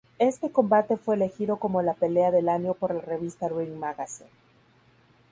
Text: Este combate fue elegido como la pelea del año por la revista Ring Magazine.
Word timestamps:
Este 0.17 0.49
combate 0.49 0.97
fue 0.97 1.13
elegido 1.13 1.57
como 1.57 1.83
la 1.83 1.93
pelea 1.93 2.31
del 2.31 2.49
año 2.49 2.73
por 2.73 2.91
la 2.91 3.01
revista 3.01 3.49
Ring 3.49 3.75
Magazine. 3.75 4.31